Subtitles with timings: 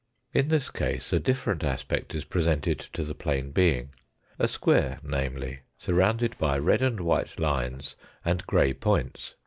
[0.33, 3.89] In this case a different aspect is presented to the plane being,
[4.39, 9.35] a square, namely, surrounded by red and white lines and grey points.